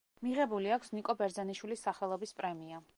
[0.27, 2.87] მიღებული აქვს ნიკო ბერძენიშვილის სახელობის პრემია.